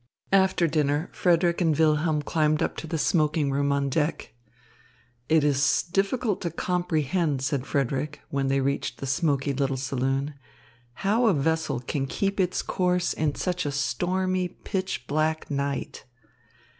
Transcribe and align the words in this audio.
After 0.33 0.65
dinner, 0.67 1.11
Frederick 1.13 1.61
and 1.61 1.77
Wilhelm 1.77 2.23
climbed 2.23 2.63
up 2.63 2.75
to 2.77 2.87
the 2.87 2.97
smoking 2.97 3.51
room 3.51 3.71
on 3.71 3.87
deck. 3.87 4.33
"It 5.29 5.43
is 5.43 5.83
difficult 5.83 6.41
to 6.41 6.49
comprehend," 6.49 7.43
said 7.43 7.67
Frederick, 7.67 8.19
when 8.31 8.47
they 8.47 8.61
reached 8.61 8.97
the 8.97 9.05
smoky 9.05 9.53
little 9.53 9.77
saloon, 9.77 10.33
"how 11.05 11.27
a 11.27 11.35
vessel 11.35 11.79
can 11.81 12.07
keep 12.07 12.39
its 12.39 12.63
course 12.63 13.13
in 13.13 13.35
such 13.35 13.63
a 13.63 13.71
stormy, 13.71 14.47
pitch 14.47 15.05
black 15.05 15.51
night." 15.51 16.05